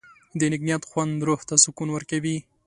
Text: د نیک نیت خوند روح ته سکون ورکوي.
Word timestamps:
د 0.39 0.41
نیک 0.51 0.61
نیت 0.67 0.83
خوند 0.89 1.15
روح 1.27 1.41
ته 1.49 1.55
سکون 1.63 1.89
ورکوي. 1.91 2.37